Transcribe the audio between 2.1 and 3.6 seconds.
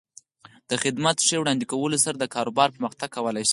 د کاروبار پرمختګ کولی شي.